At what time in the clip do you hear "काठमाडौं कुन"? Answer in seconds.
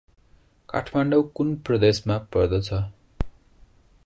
0.69-1.55